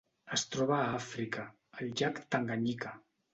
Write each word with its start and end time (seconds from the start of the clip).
Es 0.37 0.43
troba 0.53 0.77
a 0.77 0.87
Àfrica: 0.99 1.45
el 1.85 1.93
llac 2.01 2.19
Tanganyika. 2.37 2.97